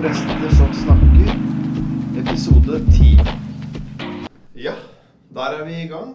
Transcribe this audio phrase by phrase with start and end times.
[0.00, 1.34] Prester som snakker,
[2.16, 3.18] episode 10.
[4.54, 4.72] Ja,
[5.28, 6.14] der er vi i gang.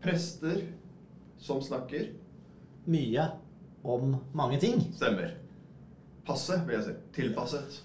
[0.00, 0.62] Prester
[1.36, 2.06] som snakker.
[2.88, 3.26] Mye
[3.84, 4.80] om mange ting.
[4.96, 5.34] Stemmer.
[6.24, 6.96] Passe, vil jeg si.
[7.18, 7.76] Tilpasset.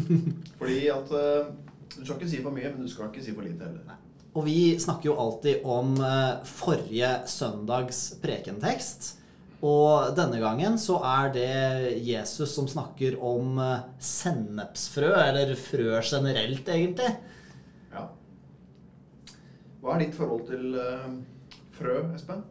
[0.62, 1.52] Fordi at eh,
[1.98, 4.00] Du skal ikke si for mye, men du skal ikke si for lite heller.
[4.32, 9.18] Og vi snakker jo alltid om eh, forrige søndags prekentekst.
[9.62, 11.50] Og denne gangen så er det
[12.02, 17.12] Jesus som snakker om eh, sennepsfrø, eller frø generelt, egentlig.
[17.92, 18.08] Ja.
[19.82, 21.06] Hva er ditt forhold til eh,
[21.78, 22.42] frø, Espen?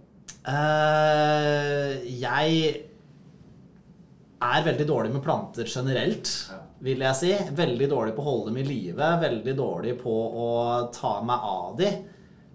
[0.47, 2.71] Eh, jeg
[4.41, 6.31] er veldig dårlig med planter generelt,
[6.81, 7.33] vil jeg si.
[7.59, 9.11] Veldig dårlig på å holde dem i live.
[9.21, 10.49] Veldig dårlig på å
[10.95, 11.99] ta meg av dem.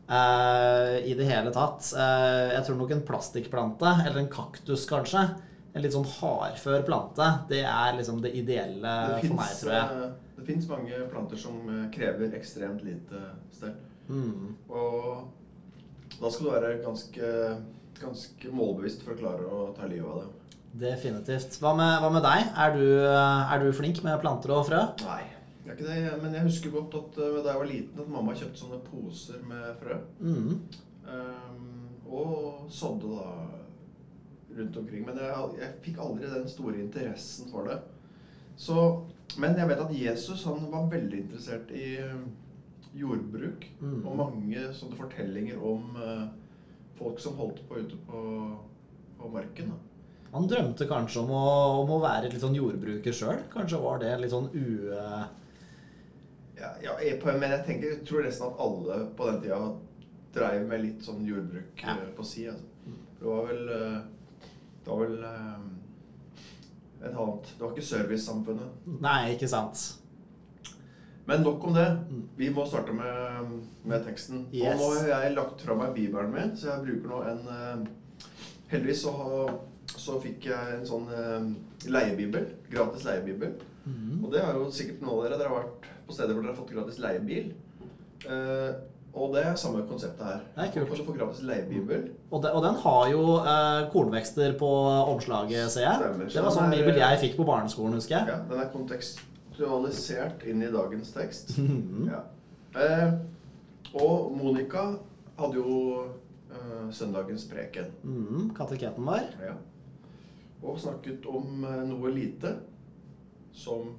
[0.06, 1.88] I det hele tatt.
[1.98, 5.24] Eh, jeg tror nok en plastikkplante, eller en kaktus kanskje,
[5.74, 9.98] en litt sånn hardfør plante, det er liksom det ideelle for meg, tror jeg.
[10.06, 13.75] eh, det fins mange planter som eh, krever ekstremt lite stell.
[14.08, 14.55] Mm.
[14.70, 17.30] Og da skal du være ganske,
[18.00, 20.33] ganske målbevisst for å klare å ta livet av det.
[20.86, 21.58] Definitivt.
[21.61, 22.50] Hva med, hva med deg?
[22.52, 24.83] Er du, er du flink med planter og frø?
[25.02, 25.23] Nei,
[25.67, 26.22] jeg er ikke det.
[26.22, 29.42] Men jeg husker godt at eh, da jeg var liten, at mamma kjøpte sånne poser
[29.48, 29.98] med frø.
[30.20, 30.53] Mm.
[31.06, 31.73] Um,
[32.06, 33.27] og sådde da
[34.56, 35.05] rundt omkring.
[35.08, 37.81] Men jeg, jeg fikk aldri den store interessen for det.
[38.56, 38.78] Så,
[39.36, 42.23] men jeg vet at Jesus han var veldig interessert i eh,
[42.97, 43.67] jordbruk.
[43.83, 43.98] Mm.
[44.05, 46.28] Og mange sånne fortellinger om uh,
[46.97, 48.23] folk som holdt på ute på,
[49.19, 49.75] på marken.
[49.75, 49.83] Da.
[50.36, 51.48] Han drømte kanskje om å,
[51.83, 53.42] om å være litt sånn jordbruker sjøl.
[53.53, 54.86] Kanskje var det litt sånn u...
[56.56, 56.92] Ja, ja,
[57.36, 59.58] men jeg tenker, jeg tror nesten at alle på den tida
[60.36, 61.96] dreiv med litt sånn jordbruk Ja.
[61.96, 62.46] eh, på si.
[62.48, 62.64] Altså.
[63.18, 63.98] Det var vel eh,
[64.84, 65.66] Det var vel eh,
[67.02, 68.88] et annet Det var ikke servicesamfunnet.
[69.04, 69.84] Nei, ikke sant.
[71.27, 71.86] Men nok om det.
[72.08, 72.24] Mm.
[72.38, 74.46] Vi må starte med, med teksten.
[74.55, 74.77] Yes.
[74.78, 77.89] Og nå har jeg lagt fra meg bibelen min, så jeg bruker nå en
[78.70, 79.12] Heldigvis så,
[79.95, 81.11] så fikk jeg en sånn
[81.86, 82.48] leiebibel.
[82.70, 83.52] Gratis leiebibel.
[83.86, 84.24] Mm.
[84.24, 85.39] Og det har jo sikkert noen av dere.
[85.41, 87.52] Dere har vært på steder hvor dere har fått gratis leiebil.
[88.27, 88.73] Uh,
[89.17, 90.41] og det er samme konseptet her.
[90.57, 90.91] Det er kult.
[91.07, 92.02] Får gratis leiebibel.
[92.29, 94.69] Og, de, og den har jo eh, kornvekster på
[95.14, 96.02] omslaget, ser jeg.
[96.02, 96.29] Stemmer.
[96.35, 98.29] Det var sånn er- bibel jeg fikk på barneskolen, husker jeg.
[98.29, 101.55] Ja, den er kontekstualisert inn i dagens tekst.
[101.64, 102.11] Mhm.
[102.13, 102.20] Ja.
[102.77, 103.14] Eh,
[103.96, 104.83] og Monica
[105.39, 105.79] hadde jo
[106.52, 107.89] eh, søndagens preken.
[108.05, 109.30] Mm, kateketen vår.
[109.41, 109.55] Ja.
[110.61, 112.52] Og snakket om eh, noe lite
[113.56, 113.94] som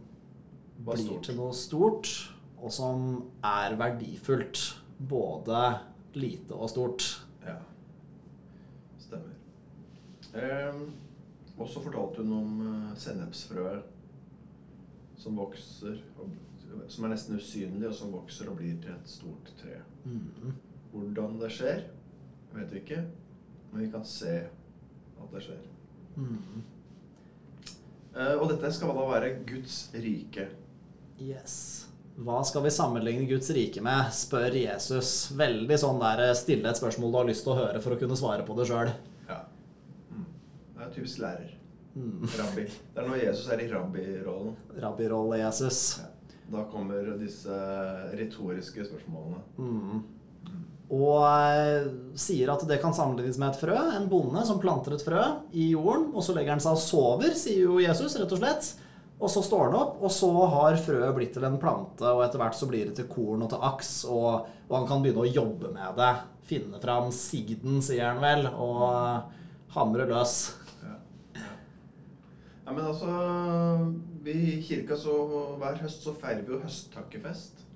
[0.78, 1.24] Blir stort.
[1.26, 2.10] til noe stort,
[2.62, 3.08] og som
[3.46, 4.62] er verdifullt.
[5.10, 5.62] Både
[6.18, 7.06] lite og stort.
[7.46, 7.58] Ja.
[9.02, 9.34] Stemmer.
[10.38, 10.80] Eh,
[11.58, 13.94] og så fortalte hun om eh, sennepsfrøet
[15.18, 15.98] som vokser
[16.88, 19.78] Som er nesten usynlig, og som vokser og blir til et stort tre.
[20.06, 20.52] Mm.
[20.92, 21.86] Hvordan det skjer,
[22.54, 23.00] vet vi ikke,
[23.72, 25.64] men vi kan se at det skjer.
[26.18, 26.62] Mm.
[28.18, 30.48] Eh, og dette skal da være Guds rike.
[31.22, 31.58] Yes.
[32.18, 35.12] Hva skal vi sammenligne Guds rike med, spør Jesus.
[35.38, 38.00] Veldig sånn der eh, stille et spørsmål du har lyst til å høre for å
[38.02, 38.90] kunne svare på det sjøl.
[39.30, 39.44] Ja.
[40.10, 40.26] Mm.
[40.74, 41.54] Det er typisk lærer.
[41.98, 42.26] Mm.
[42.40, 42.66] Rabbi.
[42.94, 44.58] Det er når Jesus er i rabbirollen.
[44.82, 45.82] Rabbirolle Jesus.
[46.02, 46.12] Ja.
[46.48, 47.56] Da kommer disse
[48.16, 49.42] retoriske spørsmålene.
[49.60, 50.04] Mm.
[50.88, 53.76] Og eh, sier at det kan sammenlignes med et frø.
[53.98, 57.34] En bonde som planter et frø i jorden, og så legger han seg og sover,
[57.36, 58.70] sier jo Jesus, rett og slett.
[59.18, 62.40] Og så står han opp, og så har frøet blitt til en plante, og etter
[62.40, 65.32] hvert så blir det til korn og til aks, og, og han kan begynne å
[65.32, 66.12] jobbe med det.
[66.48, 70.38] Finne fram sigden, sier han vel, og hamre løs.
[70.86, 70.94] Ja.
[71.42, 73.10] ja, men altså
[74.24, 75.18] Vi i kirka så
[75.60, 77.67] hver høst så feirer vi jo høsttakkefest.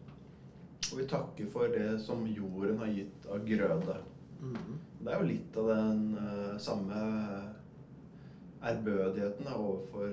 [0.92, 3.98] Og vi takker for det som jorden har gitt av grøde.
[4.42, 4.78] Mm.
[5.02, 7.02] Det er jo litt av den uh, samme
[8.62, 10.12] ærbødigheten overfor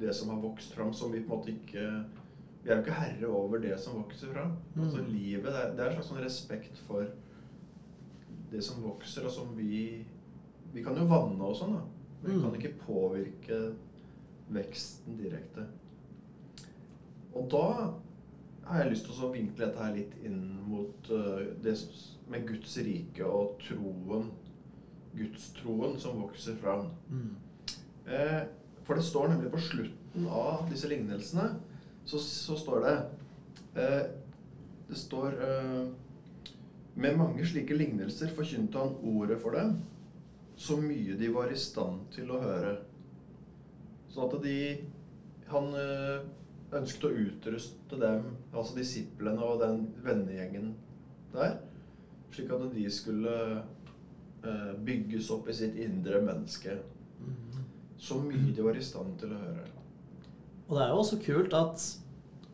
[0.00, 1.86] det som har vokst fram, som vi på en måte ikke
[2.62, 4.52] Vi er jo ikke herre over det som vokser fram.
[4.78, 5.08] Altså Mm.
[5.10, 7.08] livet, det er, det er en slags sånn respekt for
[8.52, 10.04] det som vokser, og som vi
[10.72, 11.82] Vi kan jo vanne og sånn, da.
[12.22, 12.42] Men vi Mm.
[12.42, 13.72] kan ikke påvirke
[14.48, 15.66] veksten direkte.
[17.34, 17.90] Og da
[18.66, 21.74] har jeg lyst til å vinkle dette her litt inn mot eh, det
[22.32, 24.28] med Guds rike og troen,
[25.16, 26.86] gudstroen som vokser fram.
[27.10, 27.32] Mm.
[28.06, 28.42] Eh,
[28.86, 31.50] for det står nemlig på slutten av disse lignelsene,
[32.04, 32.94] så, så står det
[33.78, 34.00] eh,
[34.88, 35.84] Det står eh,
[36.98, 39.76] Med mange slike lignelser forkynte han ordet for dem,
[40.58, 42.74] så mye de var i stand til å høre.
[44.12, 44.56] Sånn at de
[45.52, 45.70] Han
[46.78, 50.72] ønsket å utruste dem, altså disiplene og den vennegjengen
[51.34, 51.58] der,
[52.32, 56.78] slik at de skulle eh, bygges opp i sitt indre menneske.
[58.02, 59.66] Så mye de var i stand til å høre.
[60.68, 61.84] Og det er jo også kult at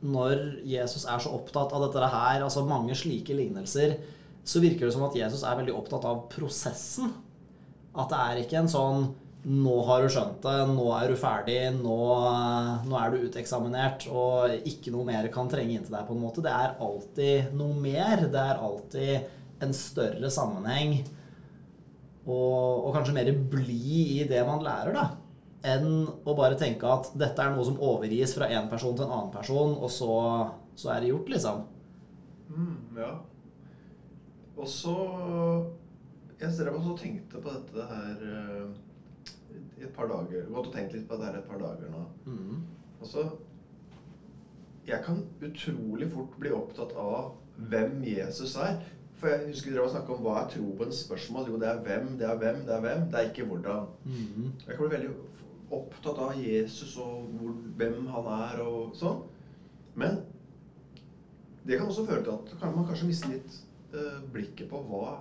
[0.05, 3.97] når Jesus er så opptatt av dette her, altså mange slike lignelser,
[4.49, 7.11] så virker det som at Jesus er veldig opptatt av prosessen.
[7.99, 9.09] At det er ikke en sånn
[9.49, 11.99] nå har du skjønt det, nå er du ferdig, nå,
[12.85, 16.21] nå er du uteksaminert, og ikke noe mer kan trenge inn til deg, på en
[16.21, 16.45] måte.
[16.45, 18.27] Det er alltid noe mer.
[18.29, 20.99] Det er alltid en større sammenheng.
[22.29, 25.07] Og, og kanskje mer bli i det man lærer, da.
[25.69, 29.15] Enn å bare tenke at dette er noe som overgis fra en person til en
[29.15, 30.13] annen person, og så,
[30.79, 31.65] så er det gjort, liksom.
[32.53, 33.15] Mm, ja.
[34.59, 34.93] Og så
[36.39, 38.69] Jeg drev også og tenkte på dette her eh,
[39.79, 40.49] i et par dager.
[40.53, 42.05] Gått og tenkt litt på det her et par dager nå.
[42.27, 42.63] Mm.
[43.01, 43.29] Altså
[44.89, 47.35] Jeg kan utrolig fort bli opptatt av
[47.71, 48.79] hvem Jesus er.
[49.19, 51.51] For jeg husker dere snakka om hva er troens spørsmål.
[51.51, 53.09] Jo, det er hvem, det er hvem, det er hvem.
[53.11, 53.89] Det er ikke hvordan.
[54.07, 54.53] Mm.
[54.67, 55.15] Jeg kan bli veldig
[55.75, 59.25] opptatt av Jesus og hvor, hvem han er og sånn.
[59.99, 60.21] Men
[61.67, 63.59] det kan også føre til at kan man kanskje mister litt
[63.93, 65.19] uh, blikket på hva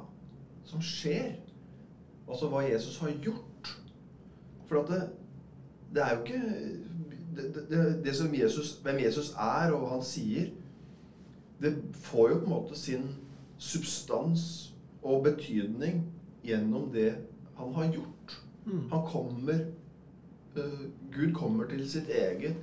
[0.67, 1.33] som skjer.
[2.27, 3.56] Altså hva Jesus har gjort.
[4.67, 5.01] For at det,
[5.95, 6.41] det er jo ikke
[7.37, 10.49] det, det, det, det som Jesus, Hvem Jesus er og hva han sier,
[11.61, 11.73] det
[12.07, 13.07] får jo på en måte sin
[13.57, 14.43] substans
[15.01, 16.03] og betydning
[16.45, 17.11] gjennom det
[17.57, 18.37] han har gjort.
[18.65, 18.89] Mm.
[18.91, 19.65] Han kommer
[20.57, 20.83] uh,
[21.13, 22.55] Gud kommer til sitt eget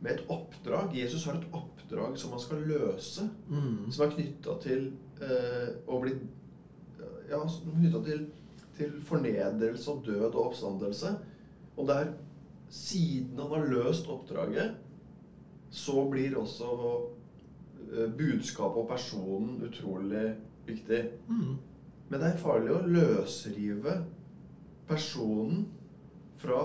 [0.00, 0.94] med et oppdrag.
[0.96, 3.28] Jesus har et oppdrag som han skal løse.
[3.48, 3.90] Mm.
[3.90, 4.90] Som er knytta til
[5.22, 6.16] uh, å bli
[7.26, 8.20] Ja, knytta til,
[8.78, 11.12] til fornedrelse og død og oppstandelse.
[11.76, 12.10] Og der,
[12.70, 14.74] siden han har løst oppdraget,
[15.70, 16.72] så blir også
[17.92, 20.34] eh, budskapet og personen utrolig
[20.66, 21.04] viktig.
[21.28, 21.56] Mm.
[22.08, 23.96] Men det er farlig å løsrive
[24.88, 25.66] personen
[26.40, 26.60] fra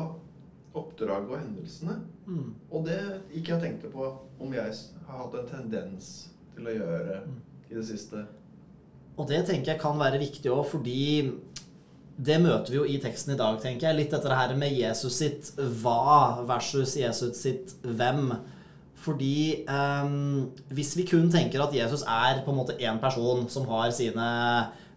[0.77, 1.97] oppdraget og hendelsene.
[2.27, 2.51] Mm.
[2.71, 2.99] Og det
[3.31, 4.05] ikke jeg tenkte på
[4.41, 4.75] om jeg
[5.07, 6.11] har hatt en tendens
[6.55, 7.23] til å gjøre
[7.71, 8.23] i det siste.
[9.19, 11.01] Og det tenker jeg kan være viktig òg, fordi
[12.17, 13.97] det møter vi jo i teksten i dag, tenker jeg.
[13.97, 18.33] Litt dette her med Jesus sitt hva versus Jesus sitt hvem.
[19.01, 23.65] Fordi ehm, hvis vi kun tenker at Jesus er på en måte én person som
[23.71, 24.27] har sine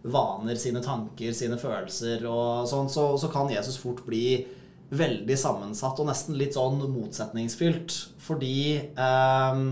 [0.05, 4.43] vaner, sine tanker, sine følelser og sånn, så, så kan Jesus fort bli
[4.95, 7.97] veldig sammensatt og nesten litt sånn motsetningsfylt.
[8.27, 8.57] Fordi
[8.93, 9.65] ehm,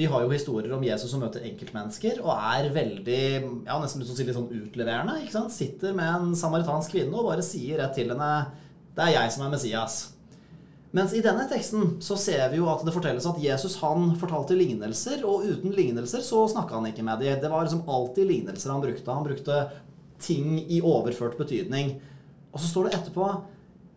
[0.00, 3.18] vi har jo historier om Jesus som møter enkeltmennesker og er veldig
[3.66, 5.18] ja, nesten litt sånn utleverende.
[5.20, 5.52] ikke sant?
[5.52, 8.30] Sitter med en samaritansk kvinne og bare sier rett til henne
[8.96, 9.98] Det er jeg som er Messias.
[10.96, 14.56] Mens i denne teksten så ser vi jo at det fortelles at Jesus han fortalte
[14.56, 17.36] lignelser, og uten lignelser så snakka han ikke med dem.
[17.38, 19.14] Det var liksom alltid lignelser han brukte.
[19.14, 19.60] Han brukte
[20.24, 21.92] ting i overført betydning.
[22.50, 23.28] Og så står det etterpå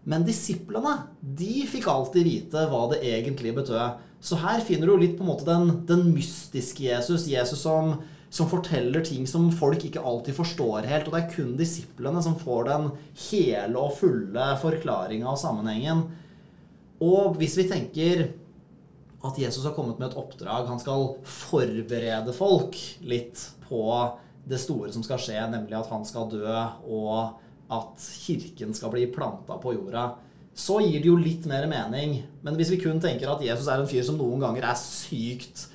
[0.04, 4.02] men disiplene de fikk alltid vite hva det egentlig betød.
[4.24, 7.26] Så her finner du litt på en måte den, den mystiske Jesus.
[7.28, 7.98] Jesus som,
[8.32, 11.10] som, forteller ting som folk ikke alltid forstår helt.
[11.10, 12.88] Og det er kun disiplene som får den
[13.28, 16.06] hele og fulle forklaringa og sammenhengen.
[17.04, 18.30] Og hvis vi tenker
[19.24, 23.84] at Jesus har kommet med et oppdrag, han skal forberede folk litt på
[24.48, 26.48] det store som skal skje, nemlig at han skal dø,
[26.92, 27.40] og
[27.72, 30.10] at kirken skal bli planta på jorda,
[30.58, 32.20] så gir det jo litt mer mening.
[32.46, 35.68] Men hvis vi kun tenker at Jesus er en fyr som noen ganger er sykt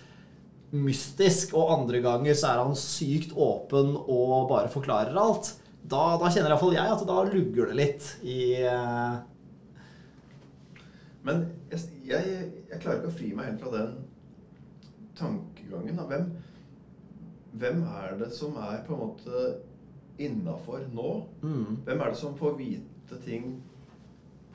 [0.75, 5.55] mystisk, og andre ganger så er han sykt åpen og bare forklarer alt,
[5.89, 9.15] da, da kjenner iallfall jeg at da lugger det litt i eh,
[11.25, 11.41] Men
[11.73, 12.35] jeg, jeg,
[12.71, 13.95] jeg klarer ikke å fri meg helt fra den
[15.19, 15.99] tankegangen.
[16.11, 16.29] Hvem,
[17.61, 19.43] hvem er det som er på en måte
[20.21, 21.09] innafor nå?
[21.43, 23.51] mm, Hvem er det som får vite ting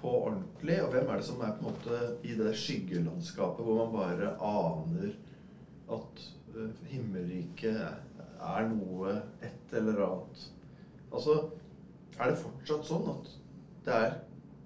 [0.03, 0.77] på ordentlig?
[0.83, 4.33] Og hvem er det som er på en måte i det skyggelandskapet hvor man bare
[4.49, 5.13] aner
[5.95, 6.23] at
[6.55, 7.79] eh, himmelriket
[8.43, 9.15] er noe,
[9.47, 10.45] et eller annet?
[11.13, 11.37] Altså,
[12.19, 13.31] er det fortsatt sånn at
[13.87, 14.13] det er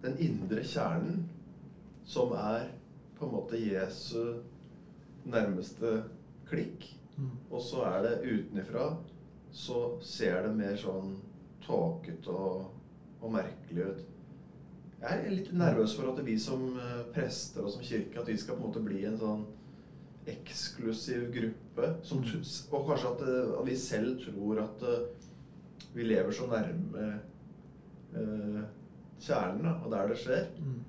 [0.03, 1.21] den indre kjernen
[2.07, 2.69] som er
[3.17, 4.37] på en måte Jesu
[5.27, 5.99] nærmeste
[6.49, 6.89] klikk?
[7.17, 8.89] mm, Og så er det utenifra
[9.57, 11.13] så ser det mer sånn
[11.65, 12.67] tåkete og,
[13.21, 14.01] og merkelig ut.
[14.97, 18.37] Jeg er litt nervøs for at vi som eh, prester og som kirke at vi
[18.41, 19.43] skal på en måte bli en sånn
[20.27, 21.91] eksklusiv gruppe.
[22.03, 22.41] Som, Mm.
[22.73, 25.05] og kanskje at, eh, at vi selv tror at eh,
[25.93, 27.05] vi lever så nærme
[28.15, 28.63] eh,
[29.21, 30.47] kjernen, og der det skjer.
[30.57, 30.79] mm,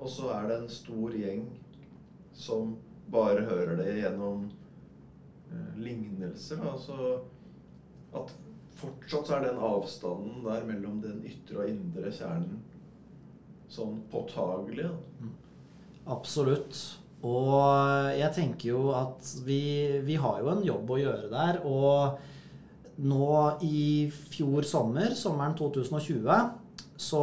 [0.00, 1.44] Og så er det en stor gjeng
[2.32, 2.76] som
[3.10, 4.46] bare hører det gjennom
[5.50, 6.62] eh, lignelser.
[6.70, 7.20] Altså
[8.14, 8.32] at
[8.80, 12.62] fortsatt så er den avstanden der mellom den ytre og indre kjernen
[13.70, 14.88] sånn påtagelig.
[14.88, 15.30] Da.
[16.16, 16.80] Absolutt.
[17.26, 19.62] Og jeg tenker jo at vi,
[20.06, 21.60] vi har jo en jobb å gjøre der.
[21.68, 22.16] Og
[23.00, 23.28] nå
[23.64, 26.56] i fjor sommer, sommeren 2020,
[27.00, 27.20] så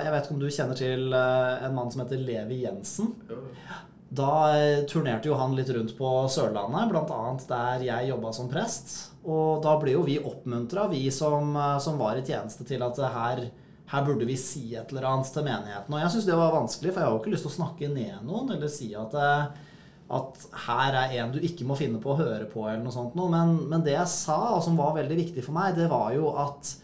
[0.00, 3.10] Jeg vet ikke om du kjenner til eh, en mann som heter Levi Jensen?
[3.28, 3.80] Ja.
[4.12, 7.18] Da eh, turnerte jo han litt rundt på Sørlandet, bl.a.
[7.48, 8.94] der jeg jobba som prest.
[9.24, 13.00] Og da ble jo vi oppmuntra, vi som, eh, som var i tjeneste, til at
[13.16, 13.44] her,
[13.90, 15.92] her burde vi si et eller annet til menigheten.
[15.92, 17.90] Og jeg syns det var vanskelig, for jeg har jo ikke lyst til å snakke
[17.92, 19.72] ned noen eller si at, eh,
[20.18, 23.16] at her er en du ikke må finne på å høre på, eller noe sånt
[23.18, 23.32] noe.
[23.32, 26.30] Men, men det jeg sa, og som var veldig viktig for meg, det var jo
[26.44, 26.74] at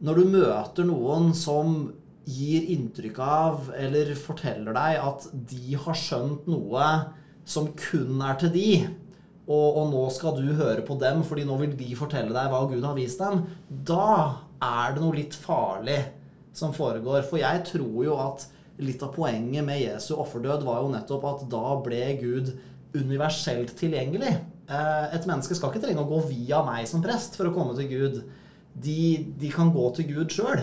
[0.00, 1.90] når du møter noen som
[2.30, 6.86] gir inntrykk av eller forteller deg at de har skjønt noe
[7.48, 8.68] som kun er til de,
[9.50, 12.60] og, og, nå skal du høre på dem fordi nå vil de fortelle deg hva
[12.70, 15.98] Gud har vist dem, da er det noe litt farlig
[16.56, 17.24] som foregår.
[17.26, 18.46] For jeg tror jo at
[18.80, 22.52] litt av poenget med Jesu offerdød var jo nettopp at da ble Gud
[22.96, 24.32] universelt tilgjengelig.
[24.70, 27.76] Eh, et menneske skal ikke trenge å gå via meg som prest for å komme
[27.78, 28.22] til Gud
[28.74, 29.00] de,
[29.40, 30.62] de kan gå til Gud sjøl.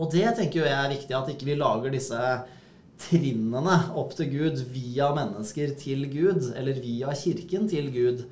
[0.00, 2.20] Og det tenker jeg er viktig, at ikke vi lager disse
[3.00, 8.24] trinnene opp til Gud via mennesker til Gud, eller via kirken til Gud.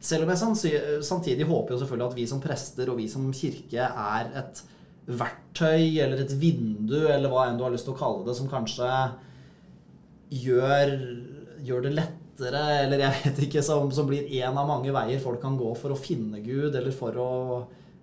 [0.00, 3.84] Selv om jeg samtidig håper jo selvfølgelig at vi som prester og vi som kirke
[3.88, 4.62] er et
[5.10, 8.48] verktøy eller et vindu, eller hva enn du har lyst til å kalle det, som
[8.48, 8.88] kanskje
[10.40, 10.94] gjør,
[11.66, 15.42] gjør det lettere, eller jeg vet ikke, som, som blir en av mange veier folk
[15.42, 17.30] kan gå for å finne Gud, eller for å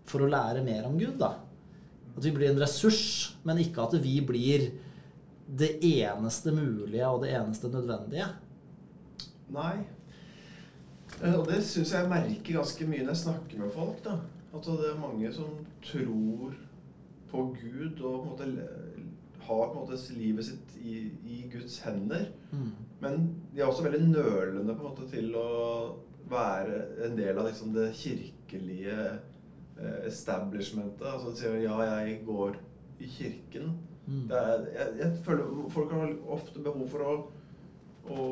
[0.08, 1.18] for å lære mer om Gud.
[1.20, 1.34] da.
[2.16, 4.70] At vi blir en ressurs, men ikke at vi blir
[5.48, 8.28] det eneste mulige og det eneste nødvendige.
[9.54, 9.86] Nei.
[11.22, 14.02] Eh, og det syns jeg merker ganske mye når jeg snakker med folk.
[14.06, 14.18] da.
[14.58, 16.58] At det er mange som tror
[17.32, 18.68] på Gud og på en måte
[19.48, 22.28] har på en måte livet sitt i, i Guds hender.
[22.52, 22.72] Mm.
[23.04, 25.50] Men de er også veldig nølende på en måte til å
[26.28, 28.98] være en del av liksom, det kirkelige
[29.80, 31.06] Eh, establishmentet.
[31.06, 32.56] Altså de sier ja, jeg går
[33.00, 33.76] i kirken.
[34.08, 34.32] Mm.
[34.32, 37.16] Er, jeg, jeg, føler Folk har ofte behov for å,
[38.10, 38.26] å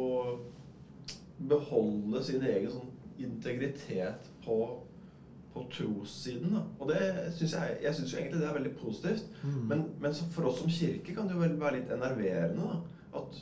[1.38, 4.58] beholde sin egen sånn integritet på,
[5.54, 6.56] på trossiden.
[6.56, 6.63] Da.
[6.80, 7.01] Og det
[7.38, 9.39] synes jeg, jeg syns jo egentlig det er veldig positivt.
[9.44, 9.62] Mm.
[9.72, 12.82] Men, men, for oss som kirke kan det jo vel være litt enerverende da.
[13.22, 13.39] At,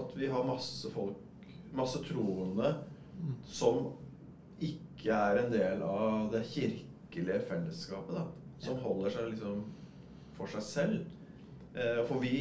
[0.00, 2.74] at vi har masse folk, masse troende,
[3.18, 3.34] mm.
[3.44, 3.90] som
[4.64, 9.64] ikke er en del av det kirkelige fellesskapet, da, som holder seg liksom
[10.38, 11.18] for seg selv.
[11.74, 12.38] Eh, for vi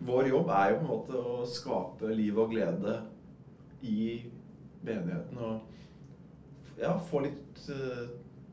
[0.00, 2.94] Vår jobb er jo på en måte å skape liv og glede
[3.82, 4.22] i
[4.86, 5.38] menigheten.
[5.38, 8.04] Og ja, få litt uh,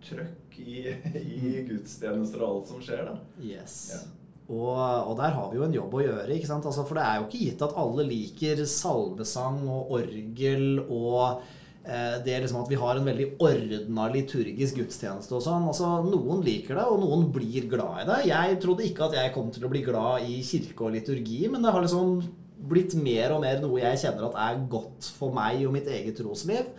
[0.03, 0.79] trøkk i,
[1.21, 1.67] i mm.
[1.71, 3.17] gudstjenester og alt som skjer, da.
[3.43, 3.77] Yes.
[3.95, 4.01] Ja.
[4.47, 6.31] Og, og, der har vi jo en jobb å gjøre.
[6.33, 6.67] ikke sant?
[6.69, 11.41] Altså, for det er jo ikke gitt at alle liker salmesang og orgel og
[11.87, 15.67] Eh, det er liksom at vi har en veldig ordna liturgisk gudstjeneste og sånn.
[15.71, 18.17] Altså, noen liker det, og noen blir glad i det.
[18.27, 21.63] Jeg trodde ikke at jeg kom til å bli glad i kirke og liturgi, men
[21.63, 22.17] det har liksom
[22.57, 26.17] blitt mer og mer noe jeg kjenner at er godt for meg og mitt eget
[26.19, 26.71] trosliv.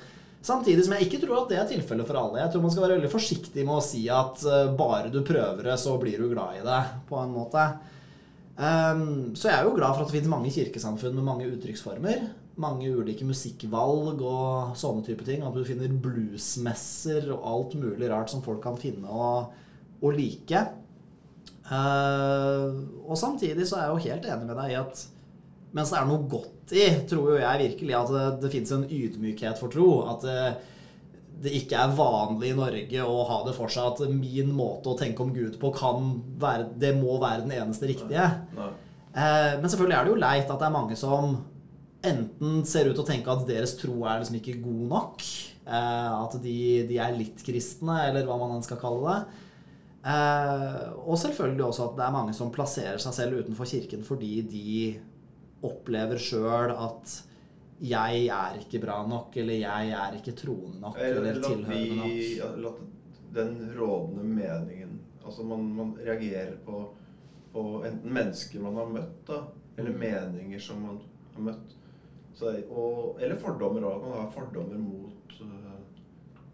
[0.44, 2.40] Samtidig som jeg ikke tror at det er tilfellet for alle.
[2.42, 5.70] Jeg tror man skal være veldig forsiktig med å si at eh, bare du prøver
[5.70, 7.64] det, så blir du glad i det, på en måte.
[8.58, 12.26] Um, så jeg er jo glad for at det finnes mange kirkesamfunn med mange uttrykksformer
[12.58, 15.44] mange ulike musikkvalg og sånne type ting.
[15.46, 19.54] At du finner bluesmesser og alt mulig rart som folk kan finne og,
[20.02, 20.64] og like.
[21.68, 25.04] Uh, og samtidig så er jeg jo helt enig med deg i at
[25.76, 28.84] mens det er noe godt i, tror jo jeg virkelig at det, det fins en
[28.84, 29.88] ydmykhet for tro.
[30.08, 30.40] At det,
[31.44, 34.98] det, ikke er vanlig i Norge å ha det for seg at min måte å
[34.98, 36.10] tenke om Gud på kan
[36.40, 38.30] være, det må være den eneste riktige.
[38.56, 38.68] Nei.
[38.68, 38.74] Nei.
[39.18, 41.38] Eh, men selvfølgelig er det jo leit at det er mange som
[42.06, 45.24] enten ser ut til å tenke at deres tro er liksom ikke god nok.
[45.68, 46.58] Eh, at de,
[46.88, 49.44] de, er litt kristne, eller hva man enn skal kalle det.
[50.08, 54.38] Eh, og selvfølgelig også at det er mange som plasserer seg selv utenfor kirken fordi
[54.46, 54.74] de
[55.66, 57.16] opplever sjøl at
[57.78, 62.62] jeg er ikke bra nok, eller jeg er ikke troende nok, eller, eller tilhørende nok.
[62.64, 62.72] La
[63.34, 66.88] den rådende meningen Altså man, man reagerer på,
[67.52, 69.42] på, enten mennesker man har møtt, da,
[69.76, 69.98] eller mm.
[70.00, 71.00] meninger som man
[71.34, 71.74] har møtt.
[72.38, 74.06] Så, og, eller fordommer òg.
[74.06, 75.74] Man har fordommer mot uh,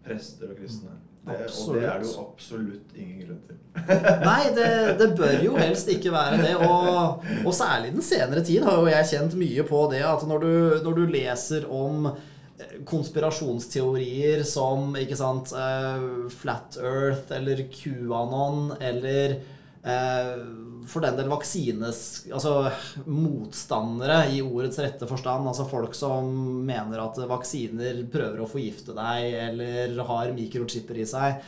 [0.03, 0.97] prester og kristne.
[1.25, 3.57] Det, og det er det jo absolutt ingen grunn til.
[4.29, 6.53] Nei, det, det bør jo helst ikke være det.
[6.61, 10.45] Og, og særlig den senere tid har jo jeg kjent mye på det at når
[10.45, 10.53] du,
[10.85, 16.05] når du leser om eh, konspirasjonsteorier som ikke sant, eh,
[16.43, 20.45] Flat Earth eller QAnon eller eh,
[20.89, 21.99] for den del vaksines
[22.29, 22.69] Altså
[23.07, 25.47] motstandere i ordets rette forstand.
[25.49, 26.29] Altså folk som
[26.67, 31.41] mener at vaksiner prøver å forgifte deg eller har mikrochipper i seg.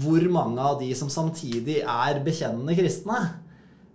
[0.00, 3.22] Hvor mange av de som samtidig er bekjennende kristne?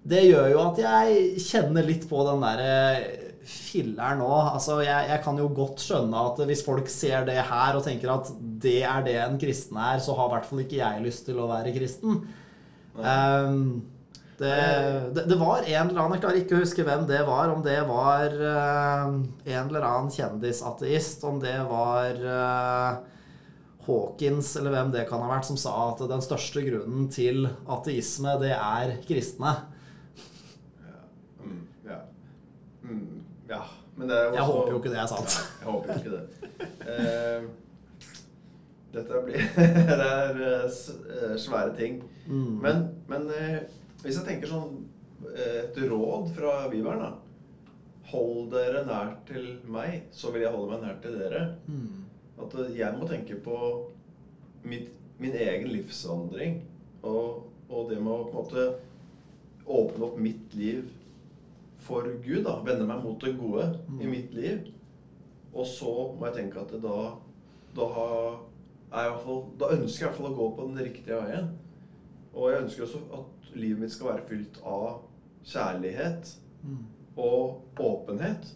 [0.05, 2.73] Det gjør jo at jeg kjenner litt på den derre
[3.45, 4.29] filleren nå.
[4.51, 8.13] Altså, jeg, jeg kan jo godt skjønne at hvis folk ser det her og tenker
[8.13, 8.29] at
[8.61, 11.41] det er det en kristen er, så har i hvert fall ikke jeg lyst til
[11.41, 12.19] å være kristen.
[12.95, 13.83] Um,
[14.37, 14.55] det,
[15.15, 17.61] det, det var en eller annen, jeg klarer ikke å huske hvem det var, om
[17.63, 22.97] det var uh, en eller annen kjendisateist, om det var uh,
[23.85, 28.35] Hawkins eller hvem det kan ha vært, som sa at den største grunnen til ateisme,
[28.43, 29.55] det er kristne.
[30.83, 30.99] Ja.
[31.39, 31.99] Mm, ja.
[32.83, 33.05] Mm,
[33.51, 33.61] ja.
[33.95, 35.37] Men det er også, Jeg håper jo ikke det er sant.
[35.37, 36.25] Nei, jeg håper ikke det.
[36.89, 37.53] uh,
[38.95, 39.47] dette blir
[39.89, 41.97] Det er eh, svære ting.
[42.27, 42.59] Mm.
[42.63, 43.25] Men, men
[44.05, 44.75] hvis jeg tenker sånn
[45.33, 47.13] eh, et råd fra Bibelen, da.
[48.11, 51.39] Hold dere nær til meg, så vil jeg holde meg nær til dere.
[51.65, 52.03] Mm.
[52.45, 53.55] At eh, jeg må tenke på
[54.65, 56.59] mitt, min egen livsvandring.
[57.05, 58.67] Og, og det med å på en måte
[59.65, 60.85] åpne opp mitt liv
[61.85, 62.43] for Gud.
[62.45, 64.11] da, Vende meg mot det gode i Mm.
[64.11, 64.67] mitt liv.
[65.55, 66.97] Og så må jeg tenke at da
[67.75, 68.37] da, har-
[68.95, 69.09] i
[69.59, 71.49] da ønsker jeg i hvert fall å gå på den riktige veien.
[72.35, 75.01] Og jeg ønsker også at livet mitt skal være fylt av
[75.47, 76.77] kjærlighet Mm.
[77.21, 78.47] og åpenhet.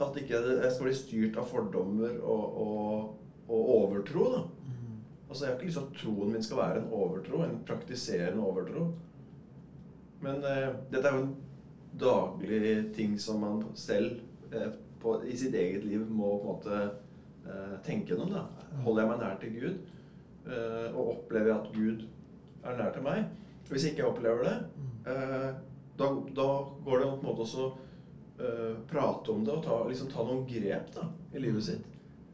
[0.00, 3.14] At ikke jeg skal bli styrt av fordommer og, og,
[3.48, 4.24] og overtro.
[4.32, 4.40] da.
[4.66, 4.96] Mm.
[5.28, 8.42] Altså, Jeg har ikke lyst til at troen min skal være en overtro, en praktiserende
[8.42, 8.88] overtro.
[10.20, 11.36] Men eh, dette er jo en
[12.00, 14.18] daglig ting som man selv
[14.52, 16.80] eh, på, i sitt eget liv må på en måte
[17.46, 18.34] eh, tenke gjennom.
[18.34, 18.44] da.
[18.84, 19.78] Holder jeg meg nær til Gud,
[20.50, 22.08] eh, og opplever jeg at Gud
[22.64, 23.28] er nær til meg?
[23.70, 24.56] Hvis ikke jeg opplever det,
[25.12, 25.50] eh,
[26.00, 26.48] da, da
[26.84, 27.68] går det an på en måte også
[28.40, 31.86] eh, prate om det og ta, liksom, ta noen grep da, i livet sitt.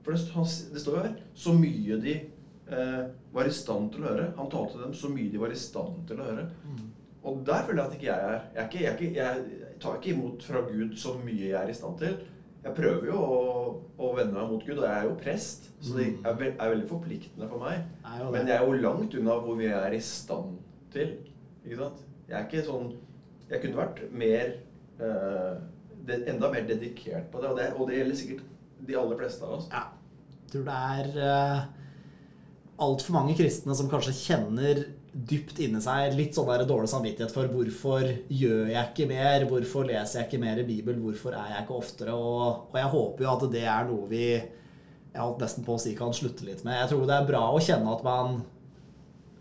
[0.06, 3.00] For det, han, det står jo her så mye de eh,
[3.36, 4.30] var i stand til å høre.
[4.38, 6.46] Han talte dem så mye de var i stand til å høre.
[6.64, 6.86] Mm.
[7.26, 8.42] Og der føler jeg at ikke jeg er.
[8.54, 11.58] Jeg, er ikke, jeg, er ikke, jeg tar ikke imot fra Gud så mye jeg
[11.58, 12.16] er i stand til.
[12.66, 13.42] Jeg prøver jo å,
[14.02, 16.72] å vende meg mot Gud, og jeg er jo prest, så det er, ve er
[16.72, 17.84] veldig forpliktende for meg.
[18.02, 18.30] Jeg.
[18.34, 20.56] Men jeg er jo langt unna hvor vi er i stand
[20.94, 21.12] til.
[21.62, 22.02] Ikke sant?
[22.26, 22.88] Jeg er ikke sånn
[23.46, 24.48] Jeg kunne vært mer
[24.98, 25.52] eh,
[26.08, 28.42] det, Enda mer dedikert på det, og det, og det gjelder sikkert
[28.88, 29.68] de aller fleste av oss.
[29.70, 29.84] Ja.
[30.42, 31.62] Jeg tror det er uh,
[32.86, 34.82] altfor mange kristne som kanskje kjenner
[35.16, 39.86] dypt inni seg litt sånn der dårlig samvittighet for hvorfor gjør jeg ikke mer, hvorfor
[39.88, 42.16] leser jeg ikke mer i Bibelen, hvorfor er jeg ikke oftere?
[42.16, 45.80] Og, og jeg håper jo at det er noe vi jeg holdt nesten på å
[45.80, 46.76] si kan slutte litt med.
[46.82, 48.36] Jeg tror det er bra å kjenne at man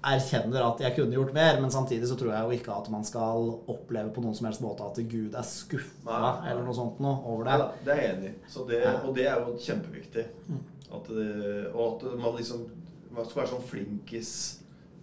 [0.05, 3.03] erkjenner at jeg kunne gjort mer, men samtidig så tror jeg jo ikke at man
[3.07, 7.17] skal oppleve på noen som helst måte at Gud er skuffa eller noe sånt noe
[7.25, 7.57] over det.
[7.57, 8.35] Ja, det er jeg enig i.
[8.61, 10.27] Og det er jo kjempeviktig.
[10.47, 10.63] Mm.
[10.95, 11.29] At det,
[11.73, 12.67] og at man liksom
[13.15, 14.31] man skal være sånn flinkis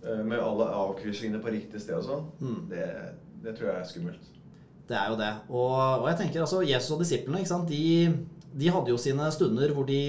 [0.02, 2.22] med alle avkryssingene på riktig sted og sånn.
[2.42, 2.60] Mm.
[2.70, 2.86] Det,
[3.44, 4.30] det tror jeg er skummelt.
[4.88, 5.32] Det er jo det.
[5.48, 7.58] Og, og jeg tenker altså, Jesus og disiplene ikke?
[7.68, 7.82] De,
[8.62, 10.02] de hadde jo sine stunder hvor de,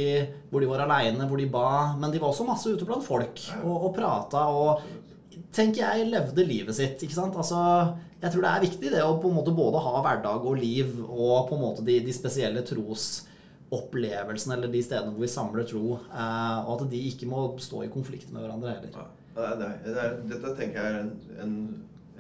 [0.50, 1.68] hvor de var aleine, hvor de ba.
[2.00, 4.82] Men de var også masse ute blant folk og, og prata og
[5.54, 6.98] tenker jeg levde livet sitt.
[7.06, 7.38] ikke sant?
[7.40, 7.60] Altså,
[8.22, 10.90] jeg tror det er viktig det å på en måte både ha hverdag og liv
[11.04, 15.98] og på en måte de, de spesielle trosopplevelsene eller de stedene hvor vi samler tro.
[16.10, 19.12] Eh, og at de ikke må stå i konflikt med hverandre heller.
[19.36, 19.56] Ja.
[19.60, 21.56] Det er, det er, er, dette tenker jeg er en, en,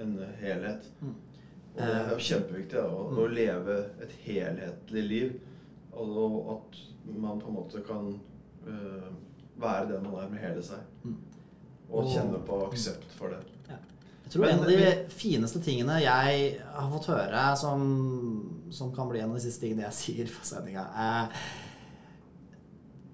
[0.01, 0.87] en helhet.
[1.01, 1.13] Mm.
[1.73, 3.17] Og det er jo kjempeviktig da, å, Mm.
[3.17, 5.33] å leve et helhetlig liv.
[5.93, 6.79] Og, og at
[7.21, 8.11] man på en måte kan
[8.67, 9.09] uh,
[9.61, 10.81] være den man er med hele seg.
[11.03, 11.17] Mm.
[11.93, 13.41] Og kjenne på aksept for det.
[14.23, 17.83] Jeg tror Men- en av de fineste tingene jeg har fått høre, som,
[18.71, 21.43] som kan bli en av de siste tingene jeg sier på sendinga, eh,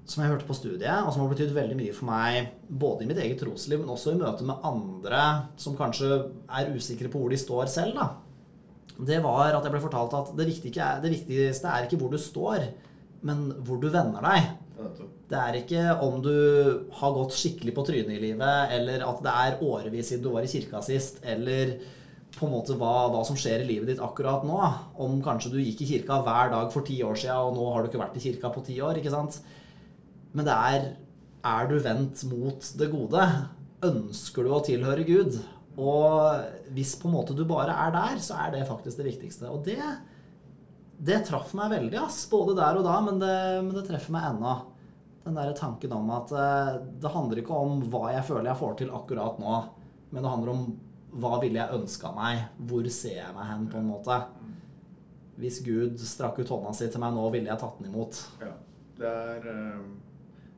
[0.09, 3.09] som jeg hørte på studiet, og som har betydd veldig mye for meg, både i
[3.09, 5.23] mitt eget trosliv, men også i møte med andre
[5.61, 6.15] som kanskje
[6.59, 8.09] er usikre på hvor de står selv, da.
[8.99, 12.19] Det var at jeg ble fortalt at det er, det viktigste er ikke hvor du
[12.19, 12.65] står,
[13.23, 14.49] men hvor du vender deg.
[15.29, 16.33] Det er ikke om du
[16.99, 20.43] har gått skikkelig på trynet i livet, eller at det er årevis siden du var
[20.43, 21.75] i kirka sist, eller
[22.35, 24.59] på en måte hva, hva som skjer i livet ditt akkurat nå.
[25.03, 27.83] Om kanskje du gikk i kirka hver dag for ti år siden, og nå har
[27.83, 28.99] du ikke vært i kirka på ti år.
[28.99, 29.39] ikke sant?
[30.37, 30.89] Men det er
[31.47, 33.25] er du vendt mot det gode?
[33.85, 35.37] Ønsker du å tilhøre Gud?
[35.79, 39.47] Og hvis på en måte du bare er der, så er det faktisk det viktigste.
[39.47, 39.79] Og det,
[40.99, 42.25] det traff meg veldig, ass.
[42.31, 44.57] Både der og da, men det, men det treffer meg ennå.
[45.23, 48.77] Den der tanken om at eh, det handler ikke om hva jeg føler jeg får
[48.79, 49.57] til akkurat nå,
[50.09, 50.67] men det handler om
[51.19, 52.43] hva ville jeg ønska meg?
[52.69, 54.19] Hvor ser jeg meg hen, på en måte?
[55.39, 58.19] Hvis Gud strakk ut hånda si til meg nå, ville jeg tatt den imot.
[58.43, 58.53] Ja.
[58.99, 59.83] Det er eh,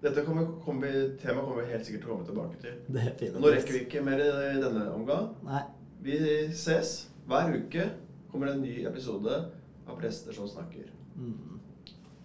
[0.02, 3.36] Dette kommer, kommer temaet kommer vi helt sikkert til å komme tilbake til.
[3.38, 5.30] Nå rekker vi ikke mer i denne omgang.
[5.46, 5.62] Nei.
[6.02, 6.16] Vi
[6.58, 6.96] ses.
[7.30, 7.86] Hver uke
[8.32, 9.36] kommer det en ny episode
[9.86, 10.90] av Prester som snakker.
[11.14, 11.60] Mm.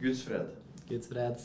[0.01, 0.55] Guds fred.
[0.89, 1.45] Guds fred.